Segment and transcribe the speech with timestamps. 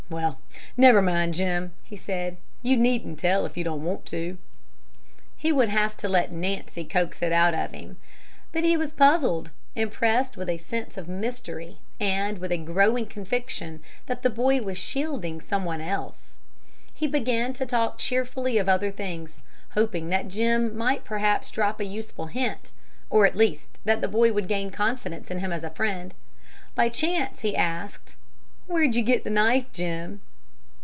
[0.09, 0.41] "Well,
[0.75, 2.35] never mind, Jim," he said.
[2.61, 4.37] "You needn't tell if you don't want to."
[5.37, 7.95] He would have to let Nancy coax it out of him.
[8.51, 13.79] But he was puzzled, impressed with a sense of mystery and with a growing conviction
[14.07, 16.33] that the boy was shielding some one else.
[16.93, 19.37] He began to talk cheerfully of other things,
[19.75, 22.73] hoping that Jim might perhaps drop a useful hint,
[23.09, 26.13] or, at least, that the boy would gain confidence in him as a friend.
[26.75, 28.17] By chance he asked:
[28.67, 30.21] "Where did you get the knife, Jim?"